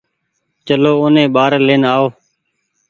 چلو 0.67 0.91
اوني 1.01 1.23
ٻآري 1.35 1.59
لين 1.67 1.81
آئو 1.93 2.05